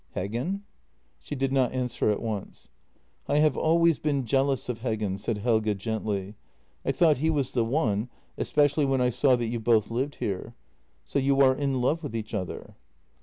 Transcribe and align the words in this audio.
"Heggen?" 0.15 0.61
She 1.19 1.35
did 1.35 1.53
not 1.53 1.73
answer 1.73 2.09
at 2.09 2.23
once." 2.23 2.69
I 3.27 3.37
have 3.37 3.55
always 3.55 3.99
been 3.99 4.25
jealous 4.25 4.67
of 4.67 4.79
Heggen," 4.79 5.19
said 5.19 5.37
Helge 5.37 5.77
gently." 5.77 6.33
I 6.83 6.91
thought 6.91 7.17
he 7.19 7.29
was 7.29 7.51
the 7.51 7.63
one, 7.63 8.09
especially 8.35 8.85
when 8.87 8.99
I 8.99 9.11
saw 9.11 9.35
that 9.35 9.49
you 9.49 9.59
both 9.59 9.91
lived 9.91 10.15
here. 10.15 10.55
So 11.05 11.19
you 11.19 11.39
are 11.41 11.53
in 11.55 11.81
love 11.81 12.01
with 12.01 12.15
each 12.15 12.33
other 12.33 12.77